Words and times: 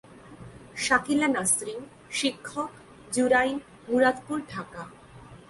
শাকিলা 0.75 1.27
নাছরিনশিক্ষক, 1.27 2.71
জুরাইন, 3.13 3.57
মুরাদপুর, 3.87 4.37
ঢাকা। 4.49 4.83